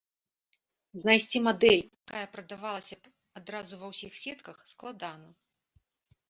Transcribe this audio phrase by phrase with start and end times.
[1.01, 5.29] Знайсці мадэль, якая прадавалася б адразу ва ўсіх сетках, складана.